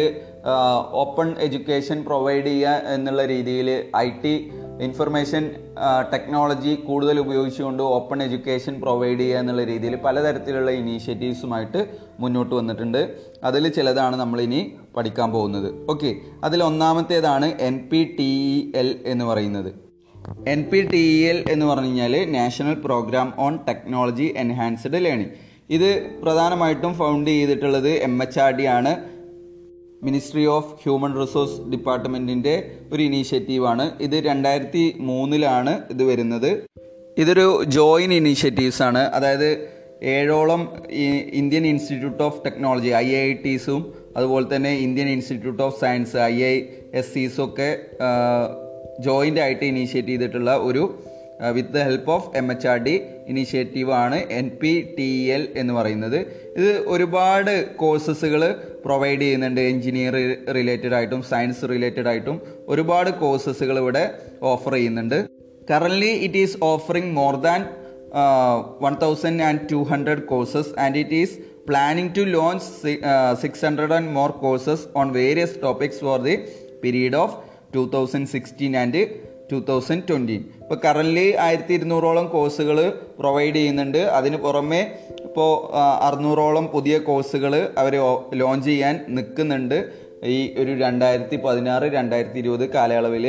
ഓപ്പൺ 0.92 1.28
എഡ്യൂക്കേഷൻ 1.38 2.04
പ്രൊവൈഡ് 2.04 2.46
ചെയ്യുക 2.46 2.68
എന്നുള്ള 2.94 3.26
രീതിയിൽ 3.26 3.84
ഐ 3.96 4.08
ടി 4.24 4.34
ഇൻഫർമേഷൻ 4.80 5.50
ടെക്നോളജി 6.12 6.74
കൂടുതൽ 6.74 7.20
ഉപയോഗിച്ചുകൊണ്ട് 7.20 7.82
ഓപ്പൺ 7.82 8.22
എഡ്യൂക്കേഷൻ 8.22 8.80
പ്രൊവൈഡ് 8.80 9.20
ചെയ്യുക 9.20 9.38
എന്നുള്ള 9.38 9.64
രീതിയിൽ 9.64 9.96
പലതരത്തിലുള്ള 9.96 10.70
ഇനീഷ്യേറ്റീവ്സുമായിട്ട് 10.70 11.86
മുന്നോട്ട് 12.20 12.54
വന്നിട്ടുണ്ട്. 12.54 13.16
അതിൽ 13.44 13.68
ചിലതാണ് 13.68 14.16
നമ്മളിനി 14.16 14.72
പഠിക്കാൻ 14.96 15.32
പോകുന്നത്. 15.32 15.88
ഓക്കെ 15.90 16.14
അതിൽ 16.44 16.62
ഒന്നാമത്തേതാണ് 16.62 17.48
N 17.60 17.88
P 17.92 18.16
T 18.18 18.30
E 18.56 18.72
L 18.74 19.00
എന്ന് 19.06 19.24
പറയുന്നത്. 19.24 19.70
N 20.48 20.60
P 20.72 20.80
T 20.92 20.98
E 20.98 21.22
L 21.30 21.44
എന്ന് 21.50 21.66
പറഞ്ഞു 21.66 21.88
കഴിഞ്ഞാൽ 21.88 22.14
national 22.30 22.74
programme 22.74 23.32
on 23.38 23.58
technology 23.68 24.34
enhanced 24.36 25.04
learning 25.04 25.32
ഇത് 25.70 26.20
പ്രധാനമായിട്ടും 26.22 26.94
ഫൗണ്ട് 26.94 27.30
ചെയ്തിട്ടുള്ളത് 27.30 27.88
എം 27.88 28.22
എച്ച് 28.22 28.40
ആർ 28.40 28.52
ഡി 28.52 28.62
ആണ്. 28.62 28.92
മിനിസ്ട്രി 30.02 30.44
ഓഫ് 30.44 30.70
ഹ്യൂമൻ 30.82 31.20
റിസോഴ്സ് 31.20 31.70
ഡിപ്പാർട്ട്മെന്റിന്റെ 31.70 32.70
ഒരു 32.92 33.02
ഇനീഷ്യേറ്റീവാണ് 33.02 33.90
ഇത് 34.00 34.16
രണ്ടായിരത്തി 34.24 34.94
മൂന്നിലാണ് 34.98 35.82
ഇത് 35.90 36.02
വരുന്നത്. 36.04 36.64
ഇതൊരു 37.18 37.64
ജോയിൻ 37.64 38.14
ഇനീഷ്യേറ്റീവ്സ് 38.14 38.82
ആണ്. 38.82 38.98
അതായത് 38.98 39.68
ഏഴോളം 40.02 40.82
Indian 41.32 41.66
institute 41.66 42.22
of 42.22 42.44
technology 42.44 42.88
I 42.88 43.16
I 43.16 43.32
ടീസും 43.32 43.94
അതുപോലെ 44.16 44.56
തന്നെ 44.56 44.70
Indian 44.70 45.08
institute 45.08 45.62
of 45.62 45.80
science 45.80 46.16
I 46.16 46.44
I 46.44 46.62
S 46.94 47.14
സീസും 47.14 47.44
ഒക്കെ 47.44 47.80
ജോയിന്റ് 49.00 49.40
ആയിട്ട് 49.40 49.64
ഇനീഷ്യേറ്റ് 49.64 50.08
ചെയ്തിട്ടുള്ള 50.08 50.56
ഒരു 50.56 50.98
with 51.52 51.68
the 51.68 51.78
help 51.78 52.10
of 52.10 52.36
M 52.36 52.52
H 52.52 52.68
R 52.68 52.78
D 52.78 53.00
initiative 53.28 53.92
ആണ് 53.92 54.18
എൻ 54.30 54.50
പി 54.62 54.72
ടി 54.98 55.08
എൽ 55.36 55.48
എന്ന് 55.56 55.74
പറയുന്നത്. 55.74 56.18
ഇത് 56.56 56.72
ഒരുപാട് 56.94 57.52
കോഴ്സസുകൾ 57.82 58.42
പ്രൊവൈഡ് 58.84 59.20
ചെയ്യുന്നുണ്ട്. 59.20 59.60
എഞ്ചിനീയർ 59.72 60.14
റിലേറ്റഡ് 60.58 60.94
ആയിട്ടും 60.98 61.20
സയൻസ് 61.30 61.70
റിലേറ്റഡ് 61.72 62.08
ആയിട്ടും 62.12 62.36
ഒരുപാട് 62.72 63.10
കോഴ്സസുകൾ 63.22 63.78
ഇവിടെ 63.82 64.04
ഓഫർ 64.52 64.74
ചെയ്യുന്നുണ്ട്. 64.78 65.18
Currently 65.70 66.12
it 66.26 66.40
is 66.44 66.58
offering 66.72 67.12
more 67.20 67.34
than 67.46 67.62
one 68.84 68.94
thousand 69.04 69.42
and 69.48 69.62
two 69.72 69.78
hundred 69.92 70.24
courses 70.32 70.72
and 70.84 70.98
it 71.02 71.18
is 71.22 71.36
planning 71.68 72.12
to 72.18 72.22
launch 72.36 72.64
six 73.42 73.64
hundred 73.66 73.94
and 73.98 74.10
more 74.18 74.30
courses 74.44 74.84
on 75.00 75.08
various 75.20 75.54
topics 75.62 76.00
for 76.06 76.18
the 76.28 76.34
period 76.82 77.18
of 77.24 77.34
two 77.74 77.82
thousand 77.96 78.30
sixteen 78.34 78.72
and 78.82 79.02
two 79.52 79.64
thousand 79.68 80.02
twenty 80.10 80.36
ഇപ്പോൾ 80.60 80.78
currently 80.84 81.36
ആയിരത്തി 81.36 81.74
ഇരുന്നൂറോളം 81.74 82.26
കോഴ്സുകൾ 82.26 82.78
provide 83.18 83.54
ചെയ്യുന്നുണ്ട്. 83.54 83.98
അതിന് 83.98 84.36
പുറമെ 84.36 84.82
ഇപ്പോൾ 85.24 85.50
അറുന്നൂറോളം 85.76 86.66
പുതിയ 86.66 86.98
കോഴ്സുകൾ 86.98 87.54
അവർ 87.78 87.96
ലോഞ്ച് 88.34 88.66
ചെയ്യാൻ 88.66 89.04
നിൽക്കുന്നുണ്ട് 89.08 89.90
ഈ 90.24 90.54
ഒരു 90.58 90.72
രണ്ടായിരത്തി 90.78 91.36
പതിനാറ് 91.36 91.82
രണ്ടായിരത്തി 91.82 92.38
ഇരുപത് 92.38 92.68
കാലയളവിൽ 92.68 93.26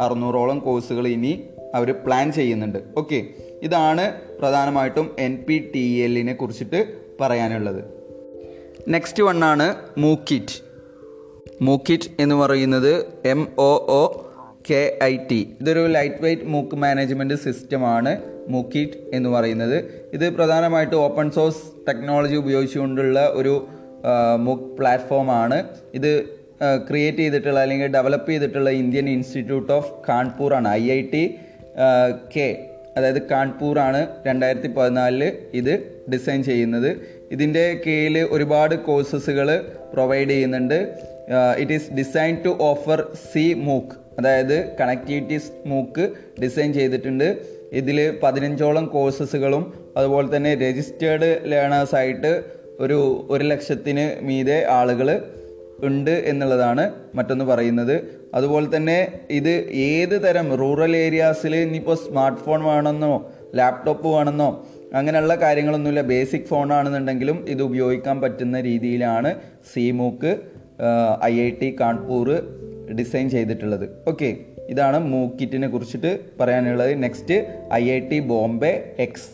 അറുന്നൂറോളം 0.00 0.58
കോഴ്സുകൾ 0.58 1.08
ഇനി 1.08 1.32
അവർ 1.74 1.90
പ്ലാൻ 2.06 2.32
ചെയ്യുന്നുണ്ട്. 2.32 2.78
ഓക്കെ 2.96 3.26
ഇതാണ് 3.62 4.04
പ്രധാനമായിട്ടും 4.40 5.16
എൻ 5.18 5.44
പി 5.48 5.70
ടി 5.74 5.84
എല്ലിനെ 6.04 6.34
കുറിച്ചിട്ട് 6.34 6.80
പറയാനുള്ളത്. 7.20 7.80
നെക്സ്റ്റ് 8.88 9.22
വണ്ണാണ് 9.22 9.74
മൂക്കിറ്റ് 9.98 10.56
മൂക്കിറ്റ് 11.62 12.08
എന്ന് 12.20 12.34
പറയുന്നത് 12.34 12.92
M 13.24 13.48
O 13.58 13.72
O 13.88 14.02
K 14.68 14.80
I 15.02 15.14
T 15.30 15.38
ഇതൊരു 15.60 15.82
ലൈറ്റ് 15.86 16.20
വെയ്റ്റ് 16.20 16.44
മൂക്ക് 16.52 16.76
മാനേജ്മെന്റ് 16.76 17.36
സിസ്റ്റമാണ് 17.44 18.12
മൂക്കിറ്റ് 18.48 18.98
എന്ന് 19.16 19.28
പറയുന്നത്. 19.28 19.76
ഇത് 20.16 20.26
പ്രധാനമായിട്ട് 20.36 20.96
ഓപ്പൺ 21.06 21.26
സോഴ്സ് 21.30 21.62
ടെക്നോളജി 21.88 22.34
ഉപയോഗിച്ചുകൊണ്ടുള്ള 22.34 23.20
ഒരു 23.40 23.54
മൂക്ക് 24.46 24.68
പ്ലാറ്റ്ഫോമാണ് 24.78 25.58
ഇത് 25.98 26.10
ക്രിയേറ്റ് 26.88 27.18
ചെയ്തിട്ടുള്ള 27.18 27.60
അല്ലെങ്കിൽ 27.60 27.86
ഡെവലപ്പ് 27.86 28.30
ചെയ്തിട്ടുള്ള 28.30 28.70
ഇന്ത്യൻ 28.82 29.08
ഇൻസ്റ്റിറ്റ്യൂട്ട് 29.08 29.72
ഓഫ് 29.72 29.90
കാൺപൂർ 30.08 30.52
ആണ് 30.54 30.68
ഐ 30.68 30.84
ഐ 30.90 31.00
ടി 31.12 31.22
കെ 32.36 32.48
അതായത് 32.96 33.22
കാൺപൂർ 33.30 33.76
ആണ് 33.78 34.00
രണ്ടായിരത്തി 34.26 34.68
പതിനാലിൽ 34.68 35.24
ഇത് 35.60 35.72
ഡിസൈൻ 36.12 36.40
ചെയ്യുന്നത്. 36.42 36.90
ഇതിന്റെ 37.32 37.64
കീഴിൽ 37.86 38.18
ഒരുപാട് 38.34 38.74
കോഴ്സസുകൾ 38.88 39.48
പ്രൊവൈഡ് 39.94 40.28
ചെയ്യുന്നുണ്ട്. 40.28 40.78
It 41.60 41.74
is 41.78 41.90
design 41.98 42.34
to 42.46 42.50
offer 42.70 43.00
C 43.30 43.44
MOOC 43.66 43.94
അതായത് 44.18 44.56
കണക്ടിവിറ്റി 44.80 45.38
മൂക്ക് 45.66 46.04
ഡിസൈൻ 46.42 46.72
ചെയ്തിട്ടുണ്ട്. 46.72 47.28
ഇതിൽ 47.80 47.98
പതിനഞ്ചോളം 48.22 48.84
കോഴ്സസുകളും 48.86 49.62
അതുപോലെ 49.96 50.36
തന്നെ 50.36 50.54
രജിസ്റ്റേർഡ് 50.54 51.30
ലേണേഴ്സായിട്ട് 51.52 52.32
ഒരു 52.84 52.98
ഒരു 53.30 53.44
ലക്ഷത്തിന് 53.44 54.04
മീതെ 54.28 54.58
ആളുകൾ 54.78 55.08
ഉണ്ട് 55.88 56.14
എന്നുള്ളതാണ് 56.30 56.84
മറ്റൊന്ന് 57.14 57.44
പറയുന്നത്. 57.44 57.96
അതുപോലെ 58.34 58.76
തന്നെ 58.76 58.98
ഇത് 59.30 59.54
ഏത് 59.88 60.14
തരം 60.24 60.46
റൂറൽ 60.60 60.92
ഏരിയാസിൽ 60.96 61.54
ഇനിയിപ്പോൾ 61.56 61.98
സ്മാർട്ട് 62.04 62.40
ഫോൺ 62.44 62.60
വേണമെന്നോ 62.64 63.14
ലാപ്ടോപ്പ് 63.60 64.08
വേണമെന്നോ 64.16 64.50
അങ്ങനെയുള്ള 64.98 65.34
കാര്യങ്ങളൊന്നുമില്ല. 65.34 66.02
ബേസിക് 66.12 66.48
ഫോണാണെന്നുണ്ടെങ്കിലും 66.50 67.38
ഇത് 67.48 67.62
ഉപയോഗിക്കാൻ 67.68 68.16
പറ്റുന്ന 68.20 68.60
രീതിയിലാണ് 68.60 69.30
CMOOC 69.72 70.32
I 71.30 71.34
I 71.46 71.50
T 71.60 71.68
Kanpur 71.80 72.28
design 72.98 73.26
ചെയ്തിട്ടുള്ളത്. 73.34 73.86
ഓക്കെ 74.10 74.30
ഇതാണ് 74.72 74.98
മൂക്കിറ്റിനെ 75.12 75.68
കുറിച്ചിട്ട് 75.68 76.10
പറയാനുള്ളത്. 76.40 76.92
Next 77.04 77.36
I 77.80 77.84
I 77.96 77.98
T 78.10 78.18
Bombay 78.32 78.72
X 79.06 79.30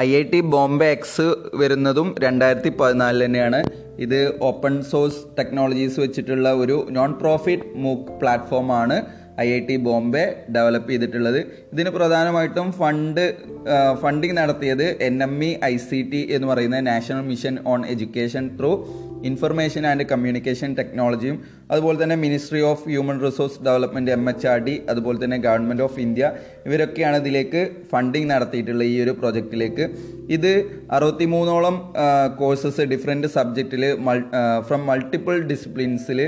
I 0.00 0.08
I 0.18 0.22
T 0.32 0.40
Bombay 0.52 0.86
X 0.96 1.26
വരുന്നതും 1.60 2.08
രണ്ടായിരത്തി 2.24 2.70
പതിനാലിൽ 2.80 3.22
തന്നെയാണ്. 3.24 3.58
ഇത് 4.04 4.20
ഓപ്പൺ 4.50 4.74
സോഴ്സ് 4.90 5.22
ടെക്നോളജീസ് 5.38 5.98
വെച്ചിട്ടുള്ള 6.00 6.52
ഒരു 6.62 6.76
നോൺ 6.96 7.10
പ്രോഫിറ്റ് 7.22 7.66
മൂക്ക് 7.84 8.14
പ്ലാറ്റ്ഫോമാണ് 8.20 8.96
I 9.44 9.46
I 9.56 9.60
T 9.68 9.76
Bombay 9.86 10.22
develop 10.54 10.90
ചെയ്തിട്ടുള്ളത്. 10.90 11.38
ഇതിന് 11.72 11.90
പ്രധാനമായിട്ടും 11.90 12.72
ഫണ്ട് 12.80 13.24
ഫണ്ടിങ് 14.02 14.36
നടത്തിയത് 14.40 14.86
N 15.08 15.16
M 15.22 15.36
E 15.44 15.50
I 15.64 15.74
C 15.88 16.00
T 16.12 16.20
എന്ന് 16.36 16.48
പറയുന്ന 16.48 16.80
national 16.90 17.22
mission 17.30 17.56
on 17.72 17.82
education 17.92 18.46
through 18.58 18.72
information 19.28 19.86
and 19.90 20.04
communication 20.12 20.70
ടെക്നോളജിയും 20.78 21.36
അതുപോലെ 21.70 21.98
തന്നെ 22.02 22.16
ministry 22.24 22.60
of 22.70 22.84
human 22.88 23.20
resource 23.26 23.58
development 23.66 24.12
M 24.16 24.24
H 24.30 24.46
R 24.52 24.60
D 24.66 24.74
അതുപോലെ 24.88 25.18
തന്നെ 25.24 25.38
ഗവൺമെന്റ് 25.46 25.84
ഓഫ് 25.86 26.00
ഇന്ത്യ 26.00 26.32
ഇവരൊക്കെയാണ് 26.66 27.16
ഇതിലേക്ക് 27.16 27.62
ഫണ്ടിങ് 27.92 28.30
നടത്തിയിട്ടുള്ള 28.30 28.84
ഈ 28.92 28.96
ഒരു 29.04 29.14
പ്രൊജക്റ്റിലേക്ക് 29.20 29.86
ഇത് 30.36 30.52
അറുപത്തി 30.90 31.28
മൂന്നോളം 31.34 31.76
കോഴ്സസ് 32.42 32.86
ഡിഫറെന്റ് 32.92 33.30
സബ്ജക്റ്റിൽ 33.36 33.84
മൾ 34.08 34.20
ഫ്രം 34.68 34.86
മൾട്ടിപ്പിൾ 34.86 35.36
ഡിസിപ്ലിൻസിൽ 35.52 36.20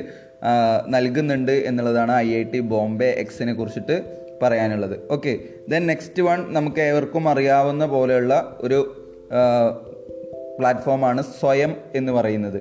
നൽകുന്നുണ്ട് 0.94 1.52
എന്നുള്ളതാണ് 1.68 2.12
ഐ 2.26 2.28
ഐ 2.38 2.42
ടി 2.52 2.60
ബോംബെ 2.72 3.10
എക്സിനെ 3.22 3.52
കുറിച്ചിട്ട് 3.54 3.96
പറയാനുള്ളത്. 4.42 4.94
ഓക്കെ 5.10 5.32
ദെൻ 5.72 5.82
നെക്സ്റ്റ് 5.90 6.22
വൺ 6.22 6.38
നമുക്ക് 6.52 6.80
ഏവർക്കും 6.80 7.24
അറിയാവുന്ന 7.32 7.84
പോലെയുള്ള 7.86 8.34
ഒരു 8.60 8.78
പ്ലാറ്റ്ഫോമാണ് 10.58 11.22
സ്വയം 11.40 11.72
എന്ന് 11.94 12.12
പറയുന്നത്. 12.12 12.58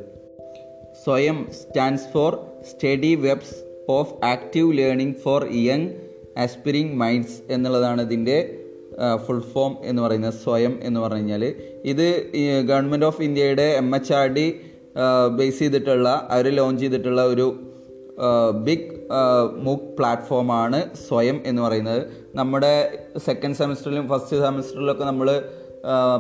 സ്വയം 1.04 1.38
stands 1.60 2.08
for 2.14 2.32
study 2.72 3.16
webs 3.16 3.56
of 3.90 4.14
active 4.24 4.78
learning 4.78 5.18
for 5.18 5.42
young 5.68 5.88
aspiring 6.38 6.94
minds 6.96 7.38
എന്നുള്ളതാണ് 7.50 8.02
ഇതിന്റെ 8.02 8.38
ഫുൾ 9.26 9.42
ഫോം 9.54 9.78
എന്ന് 9.84 10.02
പറയുന്നത് 10.02 10.34
സ്വയം 10.34 10.80
എന്ന് 10.84 11.00
പറഞ്ഞു 11.00 11.18
കഴിഞ്ഞാൽ 11.18 11.44
ഇത് 11.84 12.06
ഗവൺമെന്റ് 12.66 13.06
ഓഫ് 13.06 13.22
ഇന്ത്യയുടെ 13.22 13.68
M 13.82 13.96
H 13.96 14.14
R 14.14 14.28
D 14.34 14.46
base 15.36 15.60
ചെയ്തിട്ടുള്ള 15.60 16.10
അവർ 16.30 16.48
ലോഞ്ച് 16.60 16.82
ചെയ്തിട്ടുള്ള 16.82 17.22
ഒരു 17.24 17.48
ബിഗ് 18.64 18.88
മൂക്ക് 19.66 19.98
പ്ലാറ്റ്ഫോമാണ് 19.98 20.80
സ്വയം 21.08 21.38
എന്ന് 21.46 21.62
പറയുന്നത്. 21.62 22.02
നമ്മുടെ 22.36 22.74
സെക്കൻഡ് 23.26 23.56
സെമിസ്റ്ററിലും 23.56 24.06
ഫസ്റ്റ് 24.10 24.38
സെമിസ്റ്ററിലൊക്കെ 24.38 25.04
നമ്മൾ 25.04 25.28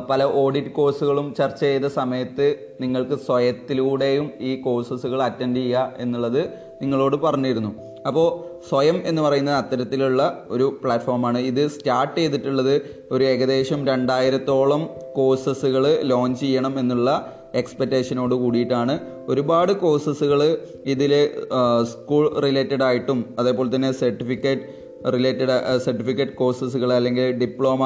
പല 0.10 0.24
ഓഡിറ്റ് 0.24 0.72
കോഴ്സുകളും 0.72 1.34
ചർച്ച 1.38 1.60
ചെയ്ത 1.60 1.86
സമയത്ത് 1.86 2.56
നിങ്ങൾക്ക് 2.82 3.15
സ്വയത്തിലൂടെയും 3.15 4.30
ഈ 4.39 4.62
കോഴ്സസുകൾ 4.62 5.24
അറ്റൻഡ് 5.24 5.58
ചെയ്യുക 5.58 5.94
എന്നുള്ളത് 5.98 6.41
നിങ്ങളോട് 6.82 7.15
പറഞ്ഞിരുന്നു. 7.15 7.72
അപ്പോൾ 8.08 8.27
സ്വയം 8.70 9.01
എന്ന് 9.06 9.22
പറയുന്നത് 9.22 9.56
അത്തരത്തിലുള്ള 9.56 10.44
ഒരു 10.48 10.80
പ്ലാറ്റ്ഫോമാണ് 10.84 11.38
ഇത് 11.38 11.68
സ്റ്റാർട്ട് 11.68 12.18
ചെയ്തിട്ടുള്ളത് 12.18 12.82
ഒരു 13.12 13.24
ഏകദേശം 13.24 13.88
രണ്ടായിരത്തോളം 13.88 14.89
കോഴ്സസുകൾ 15.15 16.00
ലോഞ്ച് 16.01 16.41
ചെയ്യണം 16.41 16.80
എന്നുള്ള 16.80 17.12
എക്സ്പെക്റ്റേഷനോട് 17.56 18.36
കൂടിയിട്ടാണ്. 18.36 19.00
ഒരുപാട് 19.27 19.72
കോഴ്സസുകൾ 19.72 20.58
ഇതിൽ 20.86 21.30
സ്കൂൾ 21.84 22.39
റിലേറ്റഡ് 22.39 22.84
ആയിട്ടും 22.84 23.36
അതേപോലെ 23.39 23.75
തന്നെ 23.75 23.91
സർട്ടിഫിക്കറ്റ് 23.91 24.62
റിലേറ്റഡ് 25.13 25.77
സർട്ടിഫിക്കറ്റ് 25.77 26.32
കോഴ്സസുകൾ 26.32 26.94
അല്ലെങ്കിൽ 26.94 27.32
ഡിപ്ലോമ 27.32 27.84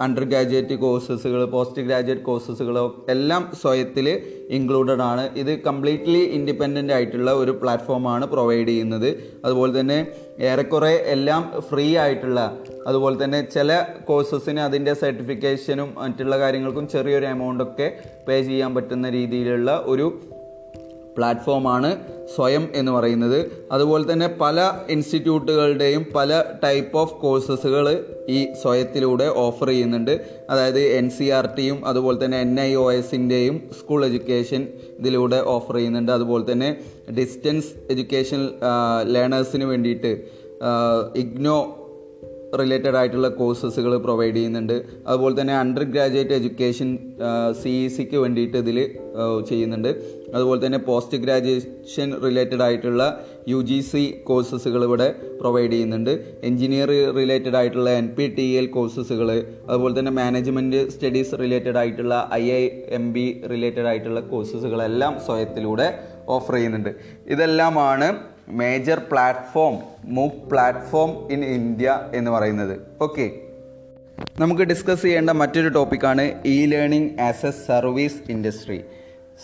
അണ്ടർ 0.00 0.24
ഗ്രാജുവേറ്റ് 0.24 0.74
കോഴ്സസുകൾ 0.74 1.44
പോസ്റ്റ് 1.44 1.82
ഗ്രാജുവേറ്റ് 1.82 2.22
കോഴ്സസുകൾ 2.22 2.76
എല്ലാം 3.08 3.42
സ്വയത്തിൽ 3.62 4.08
ഇൻക്ലൂഡഡ് 4.50 5.04
ആണ്. 5.10 5.24
ഇത് 5.36 5.52
കംപ്ലീറ്റ്ലി 5.62 6.22
ഇൻഡിപെൻഡന്റ് 6.38 6.92
ആയിട്ടുള്ള 6.92 7.32
ഒരു 7.32 7.50
പ്ലാറ്റ്ഫോമാണ് 7.50 8.26
പ്രൊവൈഡ് 8.26 8.68
ചെയ്യുന്നത്. 8.68 9.10
അതുപോലെ 9.44 9.80
തന്നെ 9.80 9.98
ഏറെക്കുറെ 10.40 10.94
എല്ലാം 11.14 11.42
ഫ്രീ 11.70 11.96
ആയിട്ടുള്ള 11.96 12.40
അതുപോലെ 12.86 13.24
തന്നെ 13.24 13.40
ചില 13.54 13.70
കോഴ്സസിന് 14.04 14.60
അതിന്റെ 14.60 14.92
സർട്ടിഫിക്കേഷനും 14.94 15.88
മറ്റുള്ള 15.98 16.38
കാര്യങ്ങൾക്കും 16.38 16.88
ചെറിയൊരു 16.88 17.26
എമൗണ്ടൊക്കെ 17.26 17.88
പേ 18.28 18.42
ചെയ്യാൻ 18.42 18.74
പറ്റുന്ന 18.74 19.10
രീതിയിലുള്ള 19.10 19.82
ഒരു 19.86 20.06
പ്ലാറ്റ്ഫോമാണ് 21.18 21.90
സ്വയം 22.34 22.64
എന്ന് 22.74 22.92
പറയുന്നത്. 22.92 23.38
അതുപോലെ 23.72 24.04
തന്നെ 24.12 24.28
പല 24.40 24.58
ഇൻസ്റ്റിറ്റ്യൂട്ടുകളുടെയും 24.94 26.02
പല 26.16 26.40
ടൈപ്പ് 26.64 26.98
ഓഫ് 27.02 27.14
കോഴ്സസുകൾ 27.22 27.86
ഈ 28.28 28.38
സ്വയത്തിലൂടെ 28.62 29.26
ഓഫർ 29.44 29.68
ചെയ്യുന്നുണ്ട്. 29.68 30.14
അതായത് 30.50 30.80
എൻ 30.98 31.10
സി 31.10 31.28
ആർ 31.38 31.46
ടിയും 31.56 31.78
അതുപോലെ 31.86 32.18
തന്നെ 32.24 32.40
എൻ 32.40 32.52
ഐ 32.60 32.70
ഒ 32.74 32.92
എസിന്റെയും 32.92 33.56
സ്കൂൾ 33.78 34.02
എഡ്യൂക്കേഷൻ 34.06 34.68
ഇതിലൂടെ 34.98 35.40
ഓഫർ 35.54 35.74
ചെയ്യുന്നുണ്ട്. 35.74 36.12
അതുപോലെ 36.12 36.52
തന്നെ 36.52 36.70
ഡിസ്റ്റൻസ് 37.18 37.72
എഡ്യൂക്കേഷൻ 37.90 38.48
ലേണേഴ്സിന് 39.14 39.64
വേണ്ടിയിട്ട് 39.64 40.12
ഇഗ്നോ 41.16 41.58
റിലേറ്റഡ് 42.60 42.96
ആയിട്ടുള്ള 42.96 43.28
കോഴ്സസുകൾ 43.28 43.92
പ്രൊവൈഡ് 43.96 44.34
ചെയ്യുന്നുണ്ട്. 44.34 44.76
അതുപോലെ 45.06 45.34
തന്നെ 45.40 45.54
under 45.54 45.82
graduate 45.84 46.30
education 46.30 46.88
C 47.62 47.68
E 47.68 47.88
സിക്ക് 47.88 48.16
വേണ്ടിയിട്ട് 48.16 48.56
ഇതിൽ 48.56 48.78
ചെയ്യുന്നുണ്ട്. 49.48 49.90
അതുപോലെ 50.34 50.66
തന്നെ 50.66 50.78
പോസ്റ്റ് 50.78 51.18
ഗ്രാജുവേഷൻ 51.24 52.08
റിലേറ്റഡ് 52.24 52.62
ആയിട്ടുള്ള 52.66 53.02
യു 53.48 53.60
ജി 53.62 53.78
സി 53.80 54.02
കോഴ്സസുകൾ 54.28 54.84
ഇവിടെ 54.84 55.08
പ്രൊവൈഡ് 55.40 55.72
ചെയ്യുന്നുണ്ട്. 55.72 56.12
എൻജിനീയറിംഗ് 56.48 57.08
റിലേറ്റഡ് 57.18 57.56
ആയിട്ടുള്ള 57.60 57.90
എൻ 58.00 58.08
പി 58.16 58.26
ടി 58.36 58.46
എൽ 58.60 58.66
കോഴ്സസുകൾ 58.66 59.30
അതുപോലെ 59.68 59.98
തന്നെ 59.98 60.12
മാനേജ്മെന്റ് 60.20 60.90
സ്റ്റഡീസ് 60.90 61.40
റിലേറ്റഡ് 61.42 61.78
ആയിട്ടുള്ള 61.82 62.14
I 62.32 62.44
I 62.60 62.62
M 62.98 63.12
B 63.12 63.26
related 63.52 63.88
ആയിട്ടുള്ള 63.92 64.20
കോഴ്സസുകളെല്ലാം 64.20 65.14
സ്വയത്തിലൂടെ 65.26 65.88
ഓഫർ 66.28 66.54
ചെയ്യുന്നുണ്ട്. 66.54 66.92
ഇതെല്ലാമാണ് 67.26 68.08
major 68.60 68.98
platform 69.10 69.74
MOOC 70.16 70.42
platform 70.50 71.10
in 71.30 71.44
India 71.44 72.00
എന്ന് 72.14 72.30
പറയുന്നത്. 72.30 72.74
ഓക്കെ 73.00 73.26
നമുക്ക് 74.40 74.62
ഡിസ്കസ് 74.62 75.02
ചെയ്യേണ്ട 75.02 75.30
മറ്റൊരു 75.30 75.68
ടോപ്പിക്കാണ് 75.68 76.24
e 76.46 76.66
learning 76.66 77.10
as 77.20 77.46
a 77.46 77.52
service 77.66 78.18
industry 78.30 78.78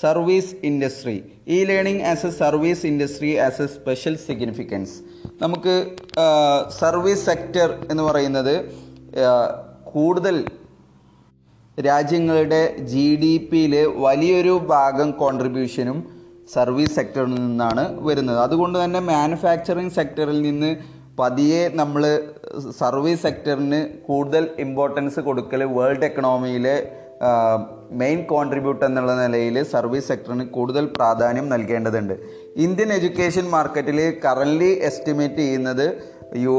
service 0.02 0.52
industry. 0.68 1.16
E 1.56 1.58
learning 1.70 2.02
as 2.10 2.26
a 2.28 2.32
service 2.42 2.84
industry 2.90 3.30
as 3.46 3.60
a 3.64 3.68
special 3.76 4.14
significance 4.26 4.94
നമുക്ക് 5.42 5.74
സർവീസ് 6.80 7.24
സെക്ടർ 7.30 7.68
എന്ന് 7.92 8.04
പറയുന്നത് 8.08 8.54
കൂടുതൽ 9.92 10.36
രാജ്യങ്ങളുടെ 11.78 12.62
ജി 12.92 13.06
ഡി 13.22 13.32
പിയിൽ 13.50 13.74
വലിയൊരു 14.06 14.54
ഭാഗം 14.74 15.08
കോൺട്രിബ്യൂഷനും 15.22 15.98
സർവീസ് 16.54 16.94
സെക്ടറിൽ 16.98 17.34
നിന്നാണ് 17.34 17.84
വരുന്നത്. 18.06 18.38
അതുകൊണ്ട് 18.46 18.76
തന്നെ 18.84 19.00
മാനുഫാക്ചറിങ് 19.12 19.94
സെക്ടറിൽ 19.98 20.38
നിന്ന് 20.48 20.70
പതിയെ 21.20 21.62
നമ്മൾ 21.80 22.02
സർവീസ് 22.80 23.22
സെക്ടറിന് 23.26 23.80
കൂടുതൽ 24.08 24.44
ഇമ്പോർട്ടൻസ് 24.64 25.20
കൊടുക്കൽ 25.28 25.60
വേൾഡ് 25.78 26.06
എക്കണോമിയിലെ 26.10 26.76
മെയിൻ 28.00 28.26
കോൺട്രിബ്യൂട്ട് 28.26 28.85
എന്നുള്ള 28.85 29.12
നിലയിൽ 29.21 29.62
സർവീസ് 29.62 30.09
സെക്ടറിന് 30.09 30.44
കൂടുതൽ 30.56 30.85
പ്രാധാന്യം 30.97 31.47
നൽകേണ്ടതുണ്ട്. 31.49 32.14
ഇന്ത്യൻ 32.56 32.90
എഡ്യൂക്കേഷൻ 32.92 33.47
മാർക്കറ്റിൽ 33.50 33.99
കറന്റ്ലി 34.25 34.71
എസ്റ്റിമേറ്റ് 34.88 35.37
ചെയ്യുന്നത് 35.37 35.87
യു 36.44 36.54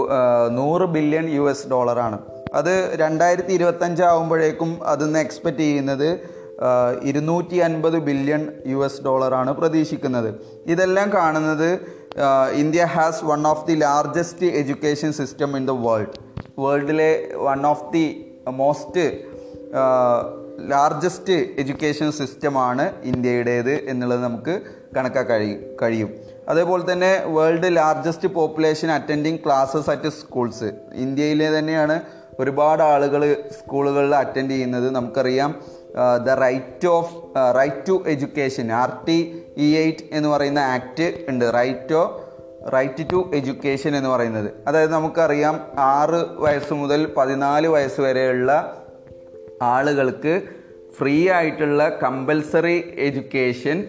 നൂറ് 0.59 0.85
ബില്യൺ 0.95 1.25
യു 1.29 1.49
എസ് 1.49 1.67
ഡോളറാണ് 1.67 2.19
അത് 2.53 2.73
രണ്ടായിരത്തി 2.95 3.53
ഇരുപത്തഞ്ച് 3.53 4.03
ആകുമ്പോഴേക്കും 4.03 4.71
അതിന്ന് 4.85 5.19
എക്സ്പെക്റ്റ് 5.19 5.63
ചെയ്യുന്നത് 5.67 6.09
ഇരുന്നൂറ്റി 7.03 7.57
അൻപത് 7.67 7.97
ബില്യൺ 8.09 8.43
യു 8.67 8.77
എസ് 8.85 9.01
ഡോളറാണ് 9.05 9.51
പ്രതീക്ഷിക്കുന്നത്. 9.51 10.29
ഇതെല്ലാം 10.65 11.07
കാണുന്നത് 11.13 11.69
India 12.53 12.83
has 12.83 13.25
one 13.25 13.47
of 13.47 13.65
the 13.67 13.75
largest 13.75 14.45
education 14.45 15.11
system 15.11 15.57
in 15.57 15.65
the 15.65 15.73
world 15.87 16.13
വേൾഡിലെ 16.59 17.11
one 17.47 17.67
of 17.67 17.85
the 17.93 18.05
most 18.51 19.05
largest 20.59 21.33
education 21.33 22.11
സിസ്റ്റമാണ് 22.11 22.93
ഇന്ത്യയുടേത് 23.03 23.71
എന്നുള്ളത് 23.71 24.23
നമുക്ക് 24.23 24.61
കണക്കാക്കാൻ 24.97 25.39
കഴിയും 25.39 25.61
കഴിയും. 25.81 26.09
അതേപോലെ 26.49 26.91
തന്നെ 26.91 27.23
world 27.25 27.75
largest 27.75 28.27
population 28.27 28.91
attending 28.91 29.37
classes 29.45 29.89
at 29.89 30.09
schools 30.09 30.71
ഇന്ത്യയിലെ 30.93 31.59
തന്നെയാണ് 31.59 32.01
ഒരുപാട് 32.39 32.83
ആളുകൾ 32.83 33.45
സ്കൂളുകളിൽ 33.51 34.15
അറ്റൻഡ് 34.15 34.51
ചെയ്യുന്നത്. 34.51 34.89
നമുക്കറിയാം 34.89 35.61
the 36.25 36.29
right 36.29 36.87
of 36.87 37.15
right 37.55 37.89
to 37.89 38.03
education 38.07 38.71
R 38.71 38.91
T 39.07 39.45
E 39.57 39.75
eight 39.75 40.03
എന്ന് 40.11 40.29
പറയുന്ന 40.29 40.59
ആക്ട് 40.59 41.25
ഉണ്ട്. 41.29 41.53
Right 41.53 41.93
of 41.93 42.19
right 42.73 43.05
to 43.11 43.31
education 43.33 43.95
എന്ന് 43.95 44.09
പറയുന്നത്. 44.09 44.51
അതായത് 44.67 44.93
നമുക്കറിയാം 44.93 45.61
ആറ് 45.77 46.25
വയസ്സ് 46.37 46.73
മുതൽ 46.73 47.13
പതിനാല് 47.17 47.67
വയസ്സ് 47.67 48.01
വരെയുള്ള 48.01 48.81
ആളുകൾക്ക് 49.61 50.41
ഫ്രീ 50.97 51.29
ആയിട്ടുള്ള 51.29 51.99
കമ്പൽസറി 52.03 52.93
എഡ്യൂക്കേഷൻ 52.97 53.87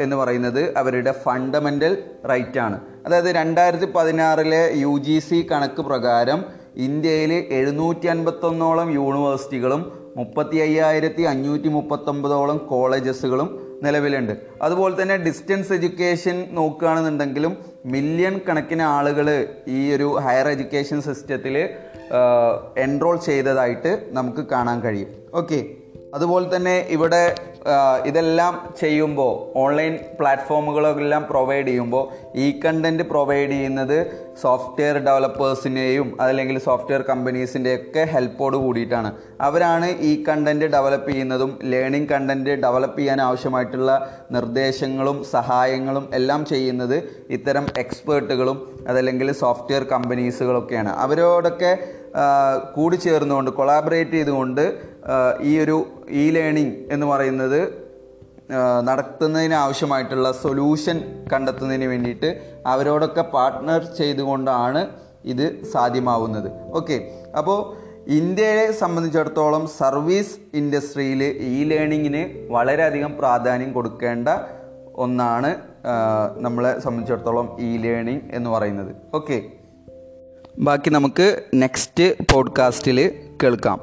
എന്ന് 0.00 0.16
പറയുന്നത് 0.16 0.78
അവരുടെ 0.78 1.14
ഫണ്ടമെന്റൽ 1.24 2.02
റൈറ്റ് 2.30 2.58
ആണ്. 2.58 2.80
അതായത് 3.06 3.34
രണ്ടായിരത്തി 3.34 3.84
പതിനാറിലെ 3.84 4.72
യു 4.74 4.98
ജി 4.98 5.18
സി 5.18 5.48
കണക്ക് 5.52 5.82
പ്രകാരം 5.82 6.44
ഇന്ത്യയിൽ 6.76 7.32
എഴുന്നൂറ്റി 7.32 8.06
അൻപത്തൊന്നോളം 8.06 8.94
യൂണിവേഴ്സിറ്റികളും 8.94 9.92
മുപ്പത്തി 10.16 10.56
അയ്യായിരത്തി 10.56 11.22
അഞ്ഞൂറ്റി 11.22 11.68
മുപ്പത്തൊമ്പതോളം 11.68 12.56
കോളേജസുകളും 12.56 13.78
നിലവിലുണ്ട്. 13.82 14.32
അതുപോലെ 14.62 15.02
തന്നെ 15.02 15.16
ഡിസ്റ്റൻസ് 15.16 15.72
എഡ്യൂക്കേഷൻ 15.72 16.48
നോക്കുകയാണെന്നുണ്ടെങ്കിലും 16.50 17.56
മില്യൺ 17.86 18.40
കണക്കിന് 18.48 18.82
ആളുകൾ 18.82 19.46
ഈ 19.68 19.94
ഒരു 19.94 20.04
ഹയർ 20.04 20.48
എഡ്യൂക്കേഷൻ 20.48 21.02
സിസ്റ്റത്തിൽ 21.02 21.68
എൻറോൾ 22.76 23.16
ചെയ്തതായിട്ട് 23.16 24.08
നമുക്ക് 24.10 24.42
കാണാൻ 24.48 24.80
കഴിയും. 24.80 25.10
ഓക്കെ 25.34 25.64
അതുപോലെ 26.14 26.56
തന്നെ 26.56 26.86
ഇവിടെ 26.90 27.34
ഇതെല്ലാം 28.06 28.54
ചെയ്യുമ്പോൾ 28.80 29.58
ഓൺലൈൻ 29.58 29.98
പ്ലാറ്റ്ഫോമുകളെല്ലാം 30.20 31.26
പ്രൊവൈഡ് 31.30 31.66
ചെയ്യുമ്പോൾ 31.66 32.04
ഈ 32.36 32.60
കണ്ടന്റ് 32.64 33.02
പ്രൊവൈഡ് 33.02 33.50
ചെയ്യുന്നത് 33.50 33.96
സോഫ്റ്റ്വെയർ 34.42 34.96
ഡെവലപ്പേഴ്സിനെയും 34.98 36.16
അതല്ലെങ്കിൽ 36.20 36.58
സോഫ്റ്റ്വെയർ 36.58 37.02
കമ്പനീസിന്റെയൊക്കെ 37.02 38.02
ഹെൽപ്പോട് 38.04 38.56
കൂടിയിട്ടാണ്. 38.56 39.12
അവരാണ് 39.40 39.86
ഈ 40.00 40.24
കണ്ടന്റ് 40.28 40.66
ഡെവലപ്പ് 40.66 41.10
ചെയ്യുന്നതും 41.10 41.58
ലേണിംഗ് 41.64 42.08
കണ്ടന്റ് 42.08 42.54
ഡെവലപ്പ് 42.54 42.98
ചെയ്യാൻ 42.98 43.20
ആവശ്യമായിട്ടുള്ള 43.20 43.92
നിർദ്ദേശങ്ങളും 44.30 45.24
സഹായങ്ങളും 45.24 46.08
എല്ലാം 46.14 46.44
ചെയ്യുന്നത് 46.44 47.02
ഇത്തരം 47.30 47.66
എക്സ്പേർട്ടുകളും 47.78 48.58
അതല്ലെങ്കിൽ 48.88 49.32
സോഫ്റ്റ്വെയർ 49.32 49.84
കമ്പനീസുകളൊക്കെയാണ് 49.84 50.88
അവരോടൊക്കെ 50.96 51.72
കൂടി 52.74 52.96
ചേർന്നുകൊണ്ട് 52.96 53.50
കൊളാബറേറ്റ് 53.50 54.16
ചെയ്തുകൊണ്ട് 54.16 54.64
ഈ 55.50 55.52
ഒരു 55.64 55.76
ഇ 56.22 56.26
ലേണിംഗ് 56.36 56.74
എന്ന് 56.94 57.06
പറയുന്നത് 57.12 57.60
നടത്തുന്നതിന് 58.88 59.54
ആവശ്യമായിട്ടുള്ള 59.54 60.30
സൊല്യൂഷൻ 60.42 60.96
കണ്ടെത്തുന്നതിന് 61.32 61.86
വേണ്ടിയിട്ട് 61.92 62.30
അവരോടൊക്കെ 62.72 63.22
പാർട്ട്ണർ 63.36 63.80
ചെയ്തുകൊണ്ടാണ് 64.00 64.82
ഇത് 65.32 65.46
സാധ്യമാവുന്നത്. 65.72 66.48
ഓക്കെ 66.78 66.96
അപ്പോൾ 67.40 67.58
ഇന്ത്യയെ 68.18 68.64
സംബന്ധിച്ചിടത്തോളം 68.80 69.62
സർവീസ് 69.80 70.34
ഇൻഡസ്ട്രിയിൽ 70.60 71.22
ഇ 71.52 71.60
ലേണിങ്ങിന് 71.70 72.22
വളരെയധികം 72.56 73.12
പ്രാധാന്യം 73.20 73.70
കൊടുക്കേണ്ട 73.72 74.28
ഒന്നാണ് 75.04 75.50
നമ്മളെ 76.46 76.72
സംബന്ധിച്ചിടത്തോളം 76.84 77.46
ഇ 77.68 77.70
ലേണിംഗ് 77.84 78.24
എന്ന് 78.36 78.50
പറയുന്നത്. 78.50 78.92
ഓക്കെ 79.14 79.38
ബാക്കി 80.58 80.90
നമുക്ക് 80.90 81.42
നെക്സ്റ്റ് 81.54 82.16
പോഡ്കാസ്റ്റിൽ 82.32 83.12
കേൾക്കാം. 83.42 83.80